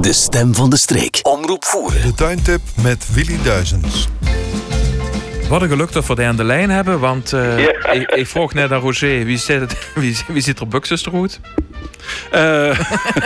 De 0.00 0.12
stem 0.12 0.54
van 0.54 0.70
de 0.70 0.76
streek. 0.76 1.18
Omroep 1.22 1.64
voeren. 1.64 2.02
De 2.02 2.14
tuintip 2.14 2.60
met 2.82 3.14
Willy 3.14 3.38
Duizens. 3.44 4.08
Wat 5.48 5.62
een 5.62 5.68
geluk 5.68 5.92
dat 5.92 6.06
we 6.06 6.14
die 6.14 6.24
aan 6.24 6.36
de 6.36 6.44
lijn 6.44 6.70
hebben, 6.70 7.00
want 7.00 7.32
uh, 7.32 7.64
Ja. 7.64 7.90
ik, 7.90 8.10
ik 8.10 8.26
vroeg 8.26 8.54
net 8.54 8.72
aan 8.72 8.80
Roger, 8.80 9.24
wie 9.24 9.38
zit, 9.38 9.76
wie, 9.94 10.16
wie 10.28 10.42
zit 10.42 10.58
er 10.60 10.68
buxus 10.68 11.02
goed? 11.02 11.40
Eh, 12.30 12.78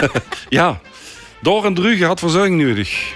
ja, 0.48 0.80
door 1.42 1.64
en 1.64 1.74
Druge 1.74 2.04
had 2.04 2.18
verzorging 2.18 2.62
nodig. 2.62 3.14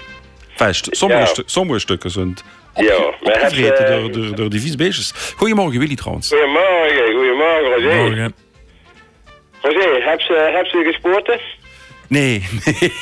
Enfin, 0.57 0.75
st- 0.75 0.87
sommige, 0.97 1.19
Ja. 1.21 1.25
stu- 1.27 1.43
sommige 1.45 1.79
stukken 1.79 2.09
zijn 2.11 2.37
Ja, 2.75 2.95
opgevreten 3.21 3.93
je- 3.95 4.01
door, 4.01 4.11
door, 4.11 4.35
door 4.35 4.49
die 4.49 4.61
vies 4.61 4.75
beestjes. 4.75 5.13
Goedemorgen 5.35 5.79
Willy 5.79 5.95
trouwens. 5.95 6.27
Goedemorgen, 6.29 7.13
goedemorgen 7.13 7.73
Roger. 7.73 7.95
Morgen. 7.95 8.33
Roger, 9.61 10.09
heb 10.09 10.21
ze, 10.21 10.51
heb 10.55 10.65
ze 10.65 10.83
gespoten? 10.91 11.39
Nee, 12.09 12.47
nee. 12.65 12.93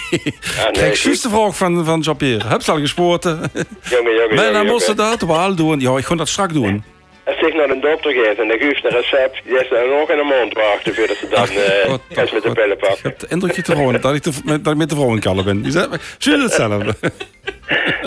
Ah, 0.59 0.71
nee, 0.71 0.83
juist 0.93 1.23
de 1.23 1.29
vraag 1.29 1.57
van, 1.57 1.85
van 1.85 1.99
Jean-Pierre. 1.99 2.47
Heb 2.47 2.61
ze 2.61 2.71
al 2.71 2.79
gespoten? 2.79 3.51
Jongen, 3.81 4.13
jongen, 4.13 4.35
Maar 4.35 4.43
dan 4.43 4.53
jongen, 4.53 4.65
moest 4.71 4.95
dat 4.95 5.21
wel 5.21 5.55
doen. 5.55 5.79
Ja, 5.79 5.97
ik 5.97 6.05
ga 6.05 6.15
dat 6.15 6.27
strak 6.27 6.53
doen. 6.53 6.83
Als 7.25 7.39
ik 7.39 7.53
naar 7.53 7.67
de 7.67 7.79
dokter 7.79 8.11
geeft 8.11 8.39
en 8.39 8.47
dan 8.47 8.57
geeft 8.57 8.85
een 8.85 8.91
recept, 8.91 9.41
die 9.45 9.59
is 9.59 9.69
dan 9.69 9.89
nog 9.89 10.09
in 10.09 10.17
een 10.19 10.25
mond 10.25 10.53
wachten 10.53 10.95
voordat 10.95 11.17
ze 11.17 11.27
dan 11.29 11.47
eh 11.49 11.89
God, 11.89 12.01
met 12.33 12.43
de 12.43 12.51
pillen 12.51 12.71
Ik 12.71 12.77
pakken. 12.77 12.99
heb 13.03 13.19
de 13.19 13.27
indruk 13.29 13.53
te 13.53 13.63
vrouwen 13.63 14.01
dat 14.01 14.13
ik, 14.15 14.23
de, 14.23 14.31
met, 14.45 14.63
dat 14.63 14.73
ik 14.73 14.79
met 14.79 14.89
de 14.89 15.19
kallen 15.19 15.45
ben. 15.45 15.71
Zie 16.17 16.35
je 16.35 16.41
hetzelfde? 16.41 16.93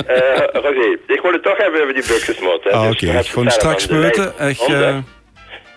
Eh 0.06 0.44
Roger, 0.52 0.98
ik 1.06 1.20
wil 1.22 1.32
het 1.32 1.42
toch 1.42 1.56
hebben 1.56 1.80
over 1.82 1.94
die 1.94 2.06
buxusmot. 2.06 2.70
Ah, 2.70 2.82
Dus 2.82 2.92
oké. 2.92 3.06
we 3.06 3.12
hebben 3.12 3.24
Gewoon 3.30 3.44
het 3.44 3.54
straks 3.54 3.86
de 3.86 3.94
lijn. 3.94 4.32
Echt, 4.38 4.66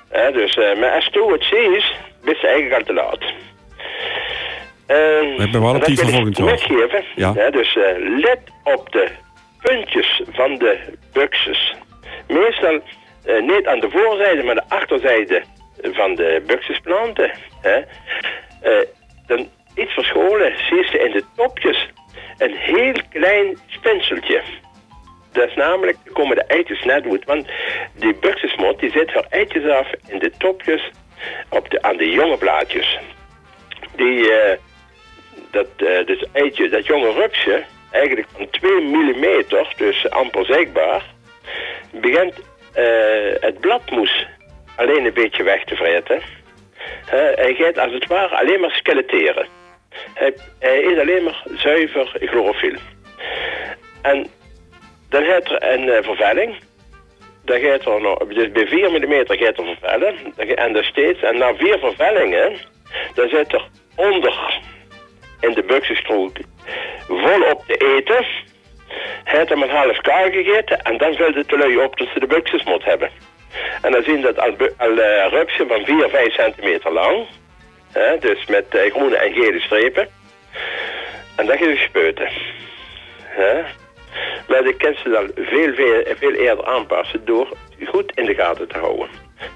Hè, 0.09 0.31
dus, 0.31 0.55
eh, 0.55 0.79
maar 0.79 0.91
als 0.91 1.05
het 1.05 1.43
ziet, 1.43 1.77
is 1.77 1.95
ze 2.39 2.47
eigenlijk 2.47 2.75
al 2.75 2.85
te 2.85 2.93
laat. 2.93 3.23
We 4.93 5.35
hebben 5.37 5.61
wel 5.61 5.75
op 5.75 5.85
die. 5.85 5.95
Ja. 7.15 7.33
Hè, 7.33 7.51
dus 7.51 7.75
eh, 7.75 7.83
let 7.97 8.39
op 8.63 8.91
de 8.91 9.07
puntjes 9.61 10.21
van 10.31 10.57
de 10.57 10.79
buxus. 11.13 11.75
Meestal 12.27 12.79
eh, 13.25 13.41
niet 13.41 13.67
aan 13.67 13.79
de 13.79 13.89
voorzijde, 13.89 14.43
maar 14.43 14.55
de 14.55 14.69
achterzijde 14.69 15.43
van 15.81 16.15
de 16.15 16.43
buxusplanten. 16.45 17.31
Hè. 17.61 17.81
Eh, 18.61 18.87
dan 19.27 19.49
iets 19.75 19.93
verscholen 19.93 20.53
zie 20.69 20.91
je 20.91 21.03
in 21.05 21.11
de 21.11 21.23
topjes 21.35 21.89
een 22.37 22.55
heel 22.55 22.93
klein 23.09 23.57
spinseltje. 23.67 24.41
Dat 25.31 25.47
is 25.47 25.55
namelijk, 25.55 25.97
komen 26.13 26.35
de 26.35 26.43
eitjes 26.43 26.83
net 26.83 27.05
uit. 27.05 27.25
Want 27.25 27.47
die 27.93 28.15
buxusmot 28.15 28.79
die 28.79 28.91
zit 28.91 29.13
haar 29.13 29.25
eitjes 29.29 29.69
af 29.69 29.87
in 30.07 30.19
de 30.19 30.31
topjes 30.37 30.91
op 31.49 31.69
de, 31.69 31.81
aan 31.81 31.97
de 31.97 32.09
jonge 32.09 32.37
blaadjes. 32.37 32.99
Die, 33.95 34.31
eh, 34.31 34.57
dat, 35.51 35.67
eh, 35.77 36.05
dus 36.05 36.25
eitje, 36.31 36.69
dat 36.69 36.85
jonge 36.85 37.11
rupsje, 37.11 37.63
eigenlijk 37.91 38.27
van 38.37 38.49
2 38.49 38.71
mm, 38.71 39.43
dus 39.77 40.09
amper 40.09 40.45
zichtbaar, 40.45 41.03
begint 41.91 42.33
eh, 42.73 42.83
het 43.39 43.59
bladmoes 43.59 44.27
alleen 44.75 45.05
een 45.05 45.13
beetje 45.13 45.43
weg 45.43 45.63
te 45.63 45.75
vreten. 45.75 46.21
Hij 47.35 47.53
gaat 47.53 47.77
als 47.77 47.93
het 47.93 48.07
ware 48.07 48.37
alleen 48.37 48.59
maar 48.59 48.71
skeleteren. 48.71 49.47
Hij, 50.13 50.33
hij 50.59 50.79
is 50.79 50.99
alleen 50.99 51.23
maar 51.23 51.43
zuiver 51.55 52.11
chlorofiel. 52.19 52.75
En 54.01 54.27
dan 55.09 55.23
gaat 55.23 55.49
er 55.49 55.73
een 55.73 55.89
eh, 55.89 56.03
vervelling. 56.03 56.55
Dan 57.45 57.59
gaat 57.59 57.85
er 57.85 58.01
nog, 58.01 58.17
dus 58.17 58.51
bij 58.51 58.67
4 58.67 58.91
mm 58.91 59.23
gaat 59.27 59.57
er 59.57 59.65
vervellen. 59.65 60.15
En 60.55 60.73
dan 60.73 60.83
steeds, 60.83 61.21
en 61.21 61.37
na 61.37 61.55
vier 61.55 61.79
vervellingen, 61.79 62.57
dan 63.13 63.29
zit 63.29 63.53
er 63.53 63.67
onder 63.95 64.61
in 65.43 65.53
de 65.53 65.63
buxuskroek 65.63 66.37
volop 67.07 67.63
te 67.67 67.75
eten. 67.75 68.25
Hij 69.23 69.37
heeft 69.37 69.49
hem 69.49 69.61
een 69.61 69.69
half 69.69 69.97
kaal 69.97 70.29
gegeten 70.31 70.81
en 70.81 70.97
dan 70.97 71.15
het 71.15 71.49
de 71.49 71.57
lui 71.57 71.77
op 71.77 71.97
dat 71.97 72.07
ze 72.13 72.19
de 72.19 72.27
buxusmot 72.27 72.83
hebben. 72.83 73.09
En 73.81 73.91
dan 73.91 74.03
zien 74.03 74.21
dat 74.21 74.39
al, 74.39 74.55
al 74.77 74.97
eh, 74.97 75.31
rupsen 75.31 75.67
van 75.67 75.85
4, 75.85 76.09
5 76.09 76.33
centimeter 76.33 76.91
lang. 76.91 77.25
Hè, 77.91 78.17
dus 78.19 78.45
met 78.45 78.75
eh, 78.75 78.91
groene 78.91 79.17
en 79.17 79.33
gele 79.33 79.59
strepen. 79.59 80.07
En 81.35 81.45
dan 81.45 81.57
gaan 81.57 81.75
ze 81.75 81.83
spuiten. 81.87 82.29
Hè? 83.21 83.61
Maar 84.47 84.63
de 84.63 84.73
kan 84.77 84.95
ze 85.03 85.09
dan 85.09 85.31
veel, 85.35 85.73
veel, 85.73 86.03
veel 86.19 86.33
eerder 86.33 86.65
aanpassen 86.65 87.25
door 87.25 87.47
goed 87.85 88.11
in 88.15 88.25
de 88.25 88.33
gaten 88.33 88.67
te 88.67 88.77
houden. 88.77 89.07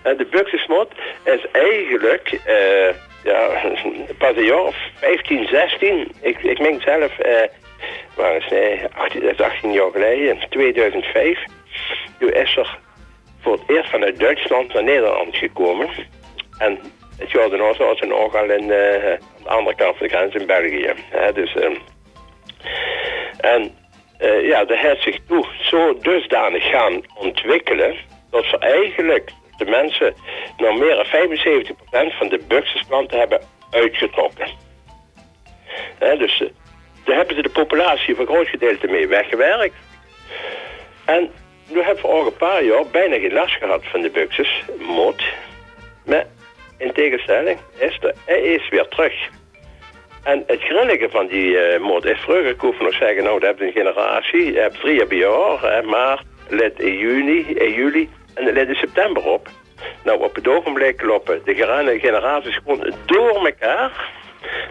De 0.04 0.28
buxusmot 0.32 0.92
is 1.24 1.46
eigenlijk 1.52 2.40
eh, 2.46 2.96
ja, 3.24 3.67
pas 4.18 4.36
een 4.36 4.44
jaar 4.44 4.64
of 4.64 4.76
15, 4.96 5.48
16. 5.48 6.12
Ik, 6.22 6.44
ik 6.44 6.60
meen 6.60 6.82
zelf, 6.82 7.20
eh, 7.20 7.48
waar 8.16 8.36
is, 8.36 8.48
nee, 8.50 8.82
18, 8.94 9.22
dat 9.22 9.32
is 9.32 9.42
18 9.42 9.72
jaar 9.72 9.92
geleden, 9.92 10.40
2005. 10.50 11.40
Toen 12.20 12.34
is 12.34 12.56
er 12.56 12.80
voor 13.42 13.54
het 13.54 13.64
eerst 13.68 13.90
vanuit 13.90 14.20
Duitsland 14.20 14.74
naar 14.74 14.84
Nederland 14.84 15.36
gekomen. 15.36 15.90
En 16.58 16.80
het 17.18 17.32
jaar 17.32 17.50
daarna 17.50 17.74
was 17.74 17.98
ze 17.98 18.14
ook 18.14 18.36
al 18.36 18.50
in, 18.50 18.72
eh, 18.72 19.12
aan 19.12 19.44
de 19.44 19.50
andere 19.50 19.76
kant 19.76 19.98
van 19.98 20.08
de 20.08 20.14
grens 20.14 20.36
in 20.36 20.46
België. 20.46 20.94
Dus, 21.34 21.56
ehm, 21.56 21.76
en 23.38 23.72
eh, 24.18 24.48
ja, 24.48 24.66
dat 24.66 24.78
heeft 24.78 25.02
zich 25.02 25.20
toen 25.28 25.46
zo 25.62 25.98
dusdanig 25.98 26.70
gaan 26.70 27.02
ontwikkelen... 27.16 27.96
dat 28.32 28.46
ze 28.46 28.58
eigenlijk 28.58 29.32
de 29.58 29.66
mensen 29.66 30.14
nog 30.58 30.78
meer 30.80 30.96
dan 30.96 31.06
75% 31.06 32.14
van 32.14 32.30
de 32.30 32.40
buxusplanten 32.48 33.20
hebben 33.20 33.42
uitgetrokken. 33.70 34.48
Dus 36.00 36.42
eh, 36.42 36.48
daar 37.04 37.16
hebben 37.16 37.36
ze 37.36 37.42
de 37.42 37.50
populatie 37.50 38.16
voor 38.16 38.28
een 38.28 38.34
groot 38.34 38.48
gedeelte 38.48 38.88
mee 38.88 39.08
weggewerkt. 39.08 39.76
En 41.06 41.32
nu 41.68 41.82
hebben 41.82 42.04
we 42.04 42.10
al 42.10 42.26
een 42.26 42.38
paar 42.38 42.64
jaar 42.64 42.84
bijna 42.92 43.16
geen 43.16 43.34
last 43.34 43.56
gehad 43.56 43.84
van 43.84 44.02
de 44.02 44.10
buxus, 44.10 44.64
mot. 44.80 45.24
Maar 46.06 46.26
in 46.78 46.94
tegenstelling 46.94 47.60
is 47.78 48.00
er, 48.02 48.44
is 48.44 48.70
weer 48.70 48.88
terug. 48.88 49.14
En 50.24 50.44
het 50.48 50.62
grillige 50.62 51.10
van 51.10 51.28
die 51.28 51.60
eh 51.60 51.80
moord 51.82 52.06
is 52.06 52.20
vroeger, 52.20 52.46
ik 52.46 52.60
hoef 52.60 52.80
nog 52.80 52.94
zeggen, 52.94 53.24
nou, 53.24 53.40
dat 53.40 53.50
heb 53.50 53.62
een 53.62 53.72
generatie, 53.72 54.54
je 54.54 54.60
hebt 54.60 54.80
drie 54.80 55.06
per 55.06 55.18
jaar, 55.18 55.62
hè, 55.62 55.82
maart, 55.82 56.26
let 56.50 56.80
in 56.80 56.98
juni, 56.98 57.40
in 57.40 57.74
juli 57.74 58.10
en 58.34 58.54
let 58.54 58.68
in 58.68 58.76
september 58.76 59.26
op. 59.26 59.50
Nou, 60.04 60.24
op 60.24 60.36
het 60.36 60.48
ogenblik 60.48 61.02
lopen 61.02 61.42
de 61.46 61.56
generaties 62.00 62.56
gewoon 62.56 62.94
door 63.06 63.46
elkaar. 63.46 64.12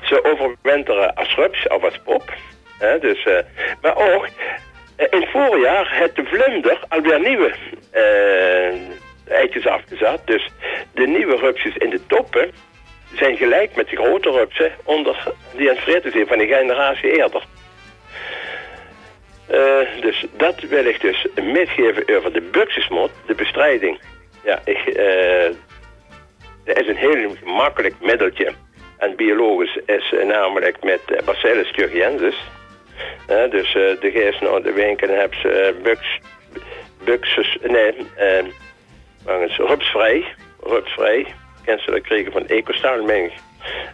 Ze 0.02 0.24
overwinteren 0.24 1.14
als 1.14 1.34
rups 1.34 1.68
of 1.68 1.84
als 1.84 2.00
pop. 2.04 2.32
Dus, 3.00 3.24
eh, 3.24 3.38
maar 3.80 3.96
ook, 3.96 4.28
eh, 4.96 5.06
in 5.10 5.20
het 5.20 5.30
voorjaar 5.30 5.90
heeft 5.90 6.16
de 6.16 6.24
vlinder 6.24 6.80
alweer 6.88 7.20
nieuwe 7.20 7.54
eh, 7.90 9.38
eitjes 9.38 9.66
afgezet. 9.66 10.20
Dus 10.24 10.48
de 10.94 11.06
nieuwe 11.06 11.36
rupsjes 11.36 11.76
in 11.76 11.90
de 11.90 12.06
toppen 12.06 12.50
zijn 13.14 13.36
gelijk 13.36 13.74
met 13.74 13.88
de 13.88 13.96
grote 13.96 14.30
rupsen 14.30 14.72
onder 14.84 15.32
die 15.56 15.68
aan 15.68 15.74
het 15.74 15.84
vreten 15.84 16.12
zijn 16.12 16.26
van 16.26 16.38
die 16.38 16.48
generatie 16.48 17.16
eerder. 17.16 17.44
Dus 20.00 20.26
dat 20.36 20.60
wil 20.60 20.84
ik 20.84 21.00
dus 21.00 21.26
meegeven 21.34 22.16
over 22.16 22.32
de 22.32 22.40
buxusmot, 22.40 23.10
de 23.26 23.34
bestrijding. 23.34 24.00
Ja, 24.46 24.60
ik, 24.64 24.78
eh, 24.86 25.48
is 26.64 26.88
een 26.88 26.96
heel 26.96 27.34
gemakkelijk 27.42 27.94
middeltje. 28.00 28.52
En 28.98 29.16
biologisch 29.16 29.78
is 29.86 30.14
namelijk 30.24 30.84
met 30.84 31.00
eh, 31.06 31.24
Bacillus 31.24 31.72
thuringiensis. 31.72 32.36
Eh, 33.26 33.50
dus 33.50 33.74
eh, 33.74 34.00
de 34.00 34.10
geest 34.10 34.40
naar 34.40 34.62
de 34.62 34.72
winkel 34.72 35.08
heb 35.08 35.34
ze 35.34 35.74
bux, 35.82 36.20
buxus, 37.04 37.58
nee, 37.62 37.94
eh, 38.16 38.44
waar 39.24 39.42
is 39.42 39.56
het? 39.56 39.68
rupsvrij. 39.68 40.24
Rupsvrij. 40.60 41.26
Ken 41.64 41.78
ze 41.78 41.90
dat 41.90 42.00
kregen 42.00 42.32
van 42.32 42.46
Ecostaalming. 42.46 43.32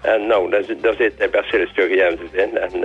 En 0.02 0.26
nou, 0.26 0.50
daar, 0.50 0.62
daar 0.80 0.94
zit 0.94 1.30
Bacillus 1.30 1.72
thuringiensis 1.74 2.30
in. 2.32 2.58
En 2.58 2.84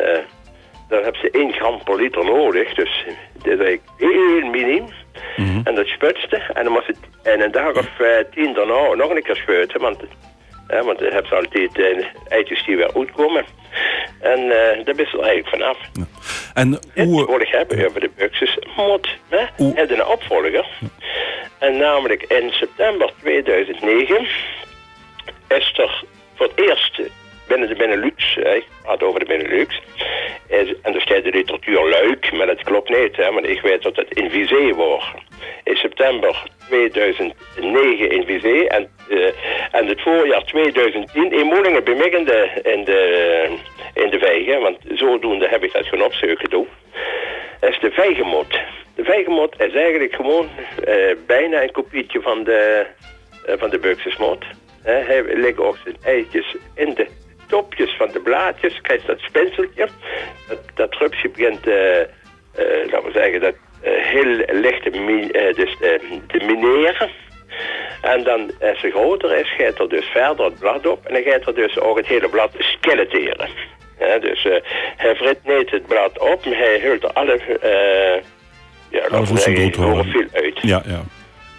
dan 0.87 1.03
hebben 1.03 1.21
ze 1.21 1.31
1 1.31 1.53
gram 1.53 1.83
per 1.83 1.95
liter 1.95 2.25
nodig. 2.25 2.73
Dus 2.73 3.05
dat 3.33 3.59
is 3.59 3.65
eigenlijk 3.65 3.89
heel 3.97 4.49
minim. 4.49 4.85
En 5.63 5.75
dat 5.75 5.87
sputste. 5.87 6.41
En 6.53 6.63
dan 6.63 6.73
moest 6.73 6.87
het 6.87 6.97
in 7.23 7.41
een 7.41 7.51
dag 7.51 7.77
of 7.77 7.99
eh, 7.99 8.07
tien 8.31 8.53
daarna 8.53 8.93
nog 8.93 9.09
een 9.09 9.23
keer 9.23 9.35
spuiten. 9.35 9.81
Want, 9.81 9.97
want 10.67 10.99
dan 10.99 11.11
hebben 11.11 11.27
ze 11.27 11.35
altijd 11.35 11.77
eh, 11.77 12.05
eitjes 12.27 12.65
die 12.65 12.75
weer 12.75 12.93
uitkomen. 12.95 13.45
En 14.19 14.39
eh 14.39 14.85
daar 14.85 14.99
is 14.99 15.13
er 15.13 15.19
eigenlijk 15.19 15.47
vanaf. 15.47 15.77
En 16.53 16.71
Dit 16.71 17.05
hoe... 17.05 17.41
ik 17.41 17.47
hebben 17.47 17.85
over 17.85 17.99
de 17.99 18.09
buxus. 18.15 18.57
Mot, 18.75 19.07
hè? 19.29 19.65
Het 19.73 19.91
een 19.91 20.05
opvolger. 20.05 20.67
En 21.59 21.77
namelijk 21.77 22.23
in 22.23 22.51
september 22.51 23.11
2009 23.21 24.27
is 25.47 25.73
er 25.77 26.03
voor 26.35 26.45
het 26.45 26.67
eerst 26.69 27.01
binnen 27.47 27.67
de 27.67 27.75
Benelux, 27.75 28.35
ik 28.35 28.65
praat 28.83 29.03
over 29.03 29.19
de 29.19 29.25
Benelux, 29.25 29.81
en 30.47 30.93
er 30.93 31.01
staat 31.01 31.23
de 31.23 31.31
literatuur 31.31 31.89
luik, 31.89 32.31
maar 32.31 32.47
dat 32.47 32.63
klopt 32.63 32.89
niet, 32.89 33.15
hè, 33.15 33.31
want 33.31 33.47
ik 33.47 33.61
weet 33.61 33.81
dat 33.81 33.95
het 33.95 34.13
in 34.13 34.29
Vizé 34.29 34.73
wordt. 34.73 35.05
In 35.63 35.75
september 35.75 36.43
2009 36.67 38.09
in 38.09 38.25
Vizé 38.25 38.63
en, 38.67 38.89
eh, 39.09 39.31
en 39.71 39.87
het 39.87 40.01
voorjaar 40.01 40.43
2010 40.43 41.31
in 41.31 41.45
Moelingen 41.45 41.83
bemiggende 41.83 42.49
in 42.63 42.83
de, 42.83 43.57
in 43.93 44.09
de 44.09 44.19
vijgen, 44.19 44.61
want 44.61 44.77
zodoende 44.93 45.47
heb 45.47 45.63
ik 45.63 45.73
dat 45.73 45.85
gewoon 45.85 46.05
opzoeken 46.05 46.49
doen. 46.49 46.67
Is 47.61 47.79
de 47.79 47.91
vijgenmot. 47.91 48.59
De 48.95 49.03
vijgenmot 49.03 49.61
is 49.61 49.73
eigenlijk 49.73 50.15
gewoon 50.15 50.49
eh, 50.85 50.95
bijna 51.25 51.61
een 51.61 51.71
kopietje 51.71 52.21
van 52.21 52.43
de, 52.43 52.85
uh, 53.49 53.55
van 53.57 53.69
de 53.69 53.79
Buxusmot. 53.79 54.45
hij 54.81 55.23
legt 55.23 55.59
ook 55.59 55.77
zijn 55.83 55.95
eitjes 56.03 56.55
in 56.75 56.93
de 56.93 57.07
topjes 57.47 57.95
van 57.97 58.09
de 58.11 58.19
blaadjes, 58.19 58.81
krijgt 58.81 59.07
dat 59.07 59.19
spinseltje. 59.19 59.87
Dat, 60.47 60.59
dat 60.73 60.95
rupsje 60.95 61.29
begint, 61.29 61.67
uh, 61.67 61.75
laten 62.91 63.03
we 63.03 63.11
zeggen, 63.13 63.41
dat 63.41 63.55
heel 63.81 64.45
lichte 64.47 64.89
min, 64.89 65.27
dus, 65.55 65.77
te 66.27 66.43
mineren. 66.45 67.09
En 68.01 68.23
dan, 68.23 68.51
als 68.61 68.79
ze 68.79 68.89
groter 68.89 69.37
is, 69.37 69.55
gaat 69.57 69.79
er 69.79 69.89
dus 69.89 70.05
verder 70.05 70.45
het 70.45 70.59
blad 70.59 70.87
op. 70.87 71.05
En 71.05 71.13
dan 71.13 71.23
gaat 71.23 71.47
er 71.47 71.55
dus 71.55 71.79
ook 71.79 71.97
het 71.97 72.07
hele 72.07 72.29
blad 72.29 72.51
skeleteren. 72.57 73.49
Ja, 73.99 74.17
dus 74.17 74.45
uh, 74.45 74.55
hij 74.97 75.15
vrit 75.15 75.69
het 75.71 75.87
blad 75.87 76.19
op, 76.19 76.45
maar 76.45 76.57
hij 76.57 76.79
hult 76.79 77.03
er 77.03 77.13
alle, 77.13 77.39
uh, 77.63 78.23
ja, 78.89 79.07
alle 79.07 79.25
veel 79.25 80.27
uit. 80.33 80.59
Ja, 80.61 80.81
ja. 80.85 81.01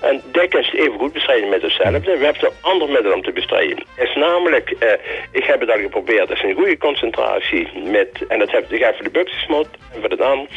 En 0.01 0.23
dat 0.33 0.67
je 0.67 0.79
even 0.79 0.99
goed 0.99 1.13
bestrijden 1.13 1.49
met 1.49 1.63
hetzelfde. 1.63 2.19
We 2.19 2.25
hebben 2.25 2.45
een 2.45 2.57
ander 2.61 2.89
middel 2.89 3.13
om 3.13 3.23
te 3.23 3.33
bestrijden. 3.33 3.85
is 3.97 4.15
namelijk, 4.15 4.71
uh, 4.71 4.93
ik 5.33 5.45
heb 5.45 5.61
het 5.61 5.71
al 5.71 5.79
geprobeerd, 5.79 6.29
dat 6.29 6.37
is 6.37 6.43
een 6.43 6.55
goede 6.55 6.79
concentratie 6.79 7.69
met, 7.85 8.27
en 8.29 8.39
dat 8.39 8.51
heb 8.51 8.73
ik 8.73 8.93
voor 8.95 9.05
de 9.05 9.11
buxusmot 9.11 9.69
en 9.95 10.01
voor 10.01 10.09
de 10.09 10.17
dan, 10.17 10.49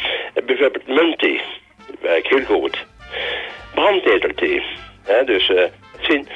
bijvoorbeeld 0.46 0.86
muntthee. 0.86 1.40
Werkt 2.00 2.28
heel 2.28 2.44
goed. 2.44 2.86
Brandnetelthee. 3.74 4.62
Dus 5.24 5.48
het 5.48 5.70
zijn, 6.00 6.26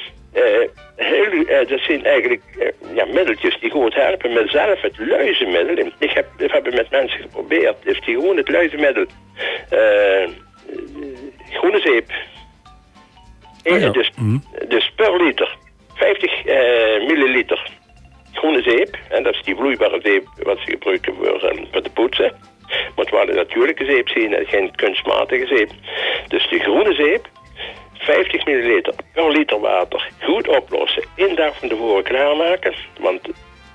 heel, 0.95 1.65
dat 1.67 1.79
zijn 1.79 2.05
eigenlijk 2.05 2.41
ja, 2.93 3.05
middeltjes 3.05 3.59
die 3.59 3.69
goed 3.69 3.93
helpen. 3.93 4.33
met 4.33 4.49
zelf 4.49 4.81
het 4.81 4.97
luizenmiddel. 4.97 5.91
Ik 5.99 6.11
heb, 6.11 6.27
ik 6.37 6.51
heb 6.51 6.73
met 6.73 6.91
mensen 6.91 7.21
geprobeerd. 7.21 7.75
Dus 7.83 8.01
die 8.01 8.15
gewoon 8.15 8.37
het 8.37 8.49
luizenmiddel. 8.49 9.05
groene 11.49 11.79
zeep. 11.79 12.11
Oh 13.67 13.79
ja. 13.79 13.89
dus, 13.89 14.11
mm. 14.15 14.43
dus 14.67 14.91
per 14.95 15.23
liter. 15.23 15.57
50 15.93 16.45
milliliter 17.07 17.71
groene 18.33 18.61
zeep. 18.61 18.97
En 19.09 19.23
dat 19.23 19.33
is 19.33 19.43
die 19.43 19.55
vloeibare 19.55 19.99
zeep 20.03 20.27
wat 20.43 20.57
ze 20.59 20.71
gebruiken 20.71 21.15
voor, 21.15 21.39
voor 21.71 21.83
de 21.83 21.89
poetsen. 21.89 22.31
Maar 22.67 23.05
het 23.05 23.09
waren 23.09 23.35
natuurlijke 23.35 23.85
zeep 23.85 24.09
zien 24.09 24.33
en 24.33 24.45
geen 24.45 24.75
kunstmatige 24.75 25.47
zeep. 25.47 25.71
Dus 26.27 26.49
die 26.49 26.59
groene 26.59 26.93
zeep 26.93 27.27
50 27.93 28.45
milliliter 28.45 28.93
per 29.13 29.31
liter 29.31 29.59
water 29.59 30.09
goed 30.21 30.47
oplossen. 30.47 31.03
Eén 31.15 31.35
dag 31.35 31.57
van 31.57 31.69
tevoren 31.69 32.03
klaarmaken. 32.03 32.73
Want 32.99 33.21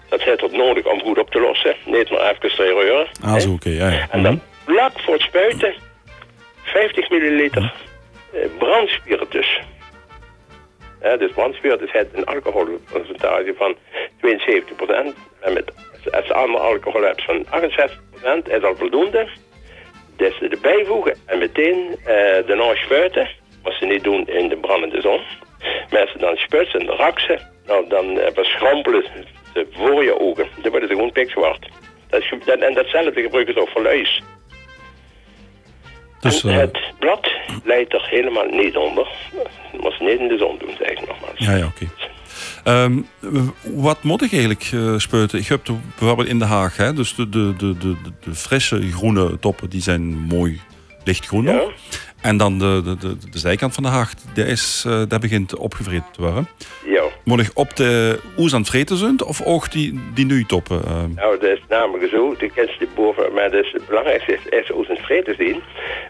dat 0.09 0.23
heeft 0.23 0.41
het 0.41 0.53
nodig 0.53 0.87
om 0.87 1.01
goed 1.01 1.19
op 1.19 1.31
te 1.31 1.41
lossen. 1.41 1.75
Niet 1.85 2.11
maar 2.11 2.31
even 2.31 2.51
stereuren. 2.51 3.09
Ah, 3.23 3.37
zo 3.37 3.53
oké. 3.53 3.69
ja, 3.69 3.91
ja. 3.91 4.07
En 4.11 4.23
dan 4.23 4.41
vlak 4.65 5.01
voor 5.01 5.15
het 5.15 5.23
spuiten 5.23 5.75
50 6.63 7.11
milliliter 7.11 7.73
eh, 8.33 8.41
brandspiritus. 8.59 9.61
Dus 11.03 11.33
brandspiritus 11.33 11.93
heeft 11.93 12.09
een 12.13 12.25
alcoholpercentage 12.25 13.55
van 13.57 13.75
72%. 13.75 15.15
En 15.41 15.53
met, 15.53 15.73
als 16.11 16.33
andere 16.33 16.65
alcohol 16.65 17.03
hebt 17.03 17.25
van 17.25 17.47
68%, 17.47 18.49
is 18.49 18.63
al 18.63 18.77
voldoende. 18.77 19.29
Dus 20.17 20.41
erbij 20.41 20.85
voegen 20.85 21.17
en 21.27 21.39
meteen 21.39 21.77
uh, 21.77 22.07
daarna 22.47 22.75
spuiten 22.75 23.29
wat 23.63 23.75
ze 23.75 23.87
niet 23.87 24.05
doen 24.05 24.27
in 24.27 24.49
de 24.49 24.57
brandende 24.57 25.01
zon. 25.01 25.21
Ze 25.91 26.19
dan 26.19 26.37
sputsen 26.37 26.81
en 26.81 26.87
raksen, 26.87 27.41
nou, 27.67 27.89
dan 27.89 28.19
uh, 28.19 28.27
verschrompelen 28.35 29.05
ze 29.55 29.67
voor 29.71 30.05
je 30.05 30.21
ogen. 30.21 30.49
Dan 30.63 30.71
worden 30.71 30.89
ze 30.89 30.95
gewoon 30.95 31.13
pikzwart. 31.13 31.69
Dat 32.09 32.23
dat, 32.45 32.59
en 32.59 32.75
datzelfde 32.75 33.23
gebruiken 33.23 33.55
ze 33.55 33.61
ook 33.61 33.69
voor 33.69 33.83
luis. 33.83 34.23
Dus, 36.23 36.45
uh... 36.45 36.57
Het 36.57 36.79
blad 36.99 37.31
leidt 37.65 37.93
er 37.93 38.07
helemaal 38.11 38.47
niet 38.47 38.77
onder. 38.77 39.09
Moet 39.81 39.95
ze 39.99 40.05
niet 40.05 40.19
in 40.19 40.29
de 40.29 40.39
zon 40.39 40.59
doen, 40.59 40.75
zeg 40.79 40.91
ik 40.91 41.07
nogmaals. 41.07 41.39
Ja, 41.39 41.55
ja, 41.55 41.67
oké. 41.67 41.89
Um, 42.65 43.07
wat 43.63 44.03
moet 44.03 44.23
ik 44.23 44.33
eigenlijk 44.33 44.71
uh, 44.75 44.99
spuiten? 44.99 45.39
Ik 45.39 45.47
heb 45.47 45.61
bijvoorbeeld 45.99 46.29
in 46.29 46.39
de 46.39 46.45
Haag, 46.45 46.77
hè, 46.77 46.93
dus 46.93 47.15
de, 47.15 47.29
de, 47.29 47.55
de, 47.57 47.79
de, 47.79 47.95
de 48.25 48.35
frisse 48.35 48.91
groene 48.93 49.39
toppen, 49.39 49.71
die 49.71 49.83
zijn 49.83 50.03
mooi 50.19 50.61
lichtgroen 51.05 51.45
ja. 51.45 51.63
En 52.21 52.37
dan 52.37 52.59
de, 52.59 52.81
de, 52.85 52.97
de, 52.97 53.31
de, 53.31 53.39
zijkant 53.39 53.75
van 53.75 53.83
de 53.83 53.89
haag, 53.89 54.15
die, 54.35 54.47
is, 54.47 54.85
uh, 54.87 55.03
die 55.09 55.19
begint 55.19 55.57
opgevreten 55.57 56.07
te 56.13 56.21
worden. 56.21 56.49
Ja. 56.87 57.05
Ik 57.25 57.51
op 57.55 57.77
de 57.77 58.21
oes 58.39 58.55
aan 58.55 58.61
het 58.61 58.69
vreten 58.69 58.97
zijn 58.97 59.25
of 59.25 59.43
ook 59.45 59.71
die, 59.71 60.01
die 60.15 60.27
nu 60.27 60.45
toppen? 60.45 60.83
Uh? 60.87 61.05
Nou, 61.15 61.39
dat 61.39 61.51
is 61.51 61.61
namelijk 61.69 62.11
zo. 62.11 62.37
De 62.37 62.51
kent 62.51 62.79
die 62.79 62.89
boven, 62.95 63.33
maar 63.33 63.51
dus 63.51 63.73
het 63.73 63.87
belangrijkste 63.87 64.33
is, 64.33 64.47
is 64.47 64.71
oes 64.71 64.89
aan 64.89 64.95
het 64.95 65.05
vreten 65.05 65.35
zien. 65.39 65.63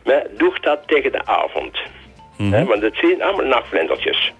Maar 0.04 0.26
doe 0.36 0.54
dat 0.60 0.80
tegen 0.86 1.12
de 1.12 1.26
avond. 1.26 1.78
Mm 2.36 2.52
-hmm. 2.52 2.66
want 2.66 2.82
het 2.82 2.96
zijn 2.96 3.22
allemaal 3.22 3.46
nachtvlindertjes. 3.46 4.32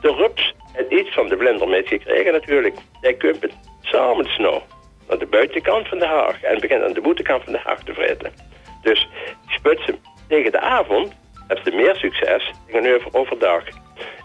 De 0.00 0.14
rups 0.16 0.54
heeft 0.72 0.90
iets 0.90 1.14
van 1.14 1.28
de 1.28 1.36
vlinder 1.36 1.68
meegekregen 1.68 2.32
natuurlijk. 2.32 2.76
Hij 3.00 3.14
kunt 3.14 3.42
het 3.42 3.52
samen 3.80 4.24
snow 4.24 4.62
aan 5.08 5.18
de 5.18 5.26
buitenkant 5.26 5.88
van 5.88 5.98
de 5.98 6.06
haag 6.06 6.42
en 6.42 6.60
begint 6.60 6.82
aan 6.82 6.92
de 6.92 7.00
boetenkant 7.00 7.44
van 7.44 7.52
de 7.52 7.60
haag 7.64 7.82
te 7.82 7.94
vreten. 7.94 8.32
Dus 8.82 9.08
sput 9.46 9.80
ze 9.86 9.94
tegen 10.28 10.52
de 10.52 10.60
avond 10.60 11.12
heb 11.48 11.60
je 11.64 11.72
meer 11.72 11.96
succes 11.96 12.50
dan 12.72 12.86
over 12.86 13.14
overdag. 13.14 13.62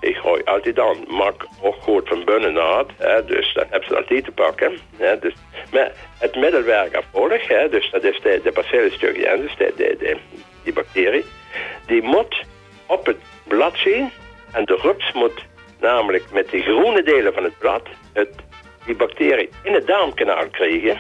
Ik 0.04 0.16
gooi 0.16 0.42
altijd 0.46 0.76
dan 0.76 1.06
mak 1.08 1.46
ook 1.62 1.76
goed 1.82 2.08
van 2.08 2.26
binnen 2.26 2.54
naar 2.54 2.86
dus 3.26 3.54
dan 3.54 3.66
heb 3.70 3.84
je 3.84 3.96
altijd 3.96 4.24
te 4.24 4.32
pakken. 4.32 4.78
Hè, 4.98 5.20
dus, 5.20 5.34
maar 5.72 5.92
het 6.20 6.36
middelwerk 6.36 6.96
afvolg, 6.96 7.48
hè, 7.48 7.70
dus 7.70 7.92
dat 7.92 8.04
is 8.04 8.20
de, 8.22 8.40
de 8.44 8.52
bacillus 8.52 8.98
thuringiensis, 8.98 9.58
de, 9.58 9.74
de, 9.78 9.96
de, 10.00 10.18
die 10.64 10.74
bacterie, 10.74 11.26
die 11.86 12.02
moet 12.02 12.44
op 12.86 13.06
het 13.06 13.18
blad 13.48 13.78
zien 13.78 14.12
en 14.52 14.66
de 14.66 14.80
rups 14.82 15.14
moet 15.14 15.46
namelijk 15.80 16.32
met 16.32 16.50
de 16.50 16.62
groene 16.62 17.04
delen 17.04 17.34
van 17.34 17.44
het 17.44 17.58
blad 17.58 17.88
het, 18.14 18.36
die 18.86 18.96
bacterie 18.96 19.50
in 19.64 19.74
het 19.74 19.88
darmkanaal 19.88 20.50
krijgen. 20.50 20.98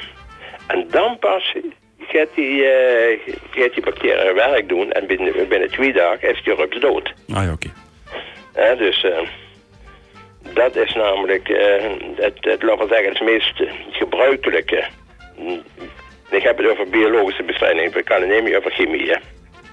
En 0.68 0.88
dan 0.90 1.20
pas 1.20 1.56
gaat 2.00 2.30
die, 2.36 2.62
uh, 2.62 3.20
gaat 3.52 3.74
die 3.74 3.84
bacterie 3.84 4.34
werk 4.34 4.70
doen 4.70 4.92
en 4.92 5.08
binnen, 5.08 5.48
binnen 5.48 5.72
twee 5.72 5.94
dagen 5.94 6.30
is 6.30 6.44
die 6.44 6.56
rups 6.56 6.80
dood. 6.80 7.14
Ah 7.34 7.52
oké. 7.52 7.83
Dus 8.78 9.04
uh, 9.04 9.20
dat 10.54 10.76
is 10.76 10.94
namelijk 10.94 11.50
uh, 11.50 11.58
het, 12.16 12.38
het, 12.40 12.64
laten 12.64 12.88
we 12.88 12.94
zeggen, 12.94 13.10
het 13.10 13.22
meest 13.22 13.64
gebruikelijke. 13.92 14.84
Ik 16.30 16.44
heb 16.44 16.58
het 16.58 16.68
over 16.68 16.90
biologische 16.90 17.44
bestrijding, 17.44 17.96
ik 17.96 18.06
kan 18.06 18.22
het 18.22 18.30
niet 18.30 18.44
meer 18.44 18.58
over 18.58 18.72
chemie. 18.72 19.10
Hè? 19.10 19.18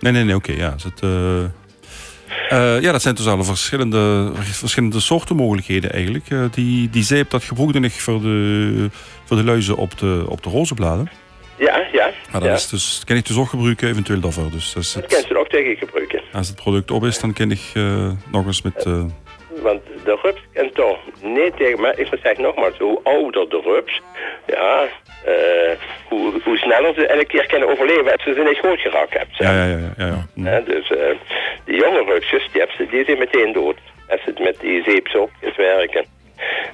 Nee, 0.00 0.12
nee, 0.12 0.25
nee, 0.25 0.35
oké. 0.35 0.50
Okay, 0.50 0.62
ja, 0.65 0.75
het, 0.83 1.00
uh, 1.03 2.83
ja, 2.83 2.93
dat 2.93 3.03
zijn 3.03 3.15
dus 3.15 3.26
alle 3.26 3.45
verschillende, 3.45 4.33
verschillende 4.35 5.00
soorten 5.00 5.37
mogelijkheden 5.37 5.93
eigenlijk. 5.93 6.31
Uh, 6.31 6.45
die, 6.50 6.91
die 6.91 7.03
zeep, 7.03 7.31
dat 7.31 7.45
gebruikte 7.45 7.81
ik 7.81 7.93
voor 7.93 8.21
de, 8.21 8.88
voor 9.25 9.37
de 9.37 9.45
luizen 9.45 9.76
op 9.76 9.99
de, 9.99 10.25
op 10.29 10.43
de 10.43 10.50
rozenbladen. 10.50 11.11
Ja, 11.59 11.87
ja. 11.93 12.11
Maar 12.33 12.41
dat, 12.41 12.59
is 12.59 12.69
dus, 12.69 13.03
kan 13.05 13.17
ik 13.17 13.26
dus 13.26 13.37
ook 13.37 13.49
gebruiken 13.49 13.88
eventueel 13.88 14.21
daarvoor. 14.21 14.50
Dus, 14.50 14.73
dat, 14.73 14.93
dat 14.95 15.07
kan 15.07 15.25
je 15.29 15.38
ook 15.38 15.49
tegen 15.49 15.76
gebruiken. 15.76 16.10
Als 16.33 16.49
het 16.49 16.57
product 16.57 16.91
op 16.91 17.05
is, 17.05 17.21
dan 17.21 17.33
kan 17.33 17.51
ik 17.51 17.71
uh, 17.75 18.11
nog 18.33 18.47
eens 18.47 18.63
met... 18.63 18.85
Uh... 18.87 19.05
Want 19.63 19.81
de 20.05 20.19
rups 20.23 20.41
kan 20.55 20.71
toch 20.73 20.99
niet 21.23 21.57
tegen... 21.57 21.81
Maar 21.81 21.99
ik 21.99 22.09
zeg 22.23 22.39
nogmaals, 22.39 22.79
hoe 22.79 23.01
ouder 23.03 23.49
de 23.49 23.61
rups, 23.65 24.01
ja, 24.47 24.83
uh, 25.27 25.77
hoe, 26.09 26.41
hoe 26.45 26.57
sneller 26.57 26.95
ze 26.95 27.07
elke 27.07 27.27
keer 27.27 27.47
kunnen 27.47 27.69
overleven 27.69 28.13
als 28.13 28.23
ze 28.23 28.35
ze 28.35 28.43
niet 28.43 28.59
goed 28.59 28.81
geraakt 28.81 29.13
hebben. 29.13 29.35
Ja, 29.39 29.65
ja, 29.67 29.93
ja. 29.97 30.27
ja, 30.35 30.61
dus 30.61 30.93
die 31.65 31.77
jonge 31.77 32.05
rupsjes, 32.05 32.49
die, 32.53 32.61
hebben 32.61 32.77
ze, 32.77 32.87
die 32.91 33.05
zijn 33.05 33.19
meteen 33.19 33.53
dood. 33.53 33.77
Als 34.09 34.21
het 34.25 34.39
met 34.39 34.61
die 34.61 34.83
zeepsop 34.83 35.31
is 35.41 35.57
werken. 35.57 36.05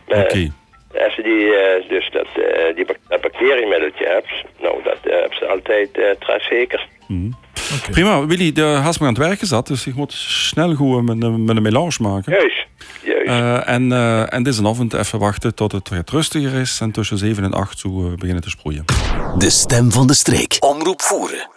Oké. 0.07 0.51
Als 1.05 1.15
je 1.15 1.23
die, 1.23 1.45
uh, 1.45 1.89
dus 1.89 2.11
dat, 2.11 2.27
uh, 2.37 2.75
die 2.75 2.87
bacteriemiddeltje 3.09 4.07
hebt, 4.07 4.33
nou, 4.61 4.83
dat 4.83 4.99
uh, 5.05 5.13
hebben 5.13 5.39
ze 5.39 5.47
altijd 5.47 5.99
uh. 5.99 6.81
Mm. 7.07 7.37
Prima, 7.91 8.27
Willy, 8.27 8.53
de 8.53 8.63
haast 8.63 9.01
me 9.01 9.07
aan 9.07 9.15
het 9.15 9.23
werk 9.23 9.39
gezet, 9.39 9.67
dus 9.67 9.87
ik 9.87 9.95
moet 9.95 10.13
snel 10.13 10.75
goed 10.75 11.03
met, 11.03 11.17
met 11.39 11.57
een 11.57 11.63
melange 11.63 11.97
maken. 12.01 12.33
Juist, 12.33 12.67
juist. 13.05 13.67
en, 13.67 13.93
en 14.31 14.43
deze 14.43 14.67
avond 14.67 14.93
even 14.95 15.19
wachten 15.19 15.55
tot 15.55 15.73
het 15.73 15.89
wat 15.89 16.11
rustiger 16.11 16.55
is 16.55 16.81
en 16.81 16.91
tussen 16.91 17.19
7 17.19 17.45
en 17.45 17.53
8 17.53 17.79
zo 17.79 18.15
beginnen 18.17 18.43
te 18.43 18.51
sproeien. 18.51 18.85
De 19.39 19.51
stem 19.51 19.93
van 19.93 20.07
de 20.07 20.15
streek. 20.15 20.57
Omroep 20.61 21.03
voeren. 21.03 21.56